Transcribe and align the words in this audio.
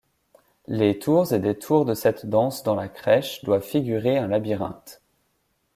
Les 0.67 0.97
tours 0.97 1.31
et 1.31 1.37
détours 1.37 1.85
de 1.85 1.93
cette 1.93 2.25
danse 2.25 2.63
dans 2.63 2.73
la 2.73 2.87
crèche 2.87 3.43
doivent 3.43 3.61
figurer 3.61 4.17
un 4.17 4.27
labyrinthe. 4.29 4.99